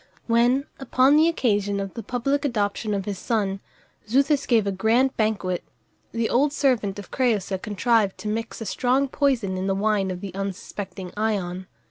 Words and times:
When, 0.25 0.65
upon 0.79 1.15
the 1.15 1.27
occasion 1.27 1.79
of 1.79 1.93
the 1.93 2.01
public 2.01 2.43
adoption 2.43 2.95
of 2.95 3.05
his 3.05 3.19
son, 3.19 3.59
Xuthus 4.09 4.47
gave 4.47 4.65
a 4.65 4.71
grand 4.71 5.15
banquet, 5.15 5.63
the 6.11 6.27
old 6.27 6.51
servant 6.53 6.97
of 6.97 7.11
Crëusa 7.11 7.61
contrived 7.61 8.17
to 8.17 8.27
mix 8.27 8.61
a 8.61 8.65
strong 8.65 9.07
poison 9.07 9.57
in 9.57 9.67
the 9.67 9.75
wine 9.75 10.09
of 10.09 10.19
the 10.19 10.33
unsuspecting 10.33 11.13
Ion. 11.15 11.67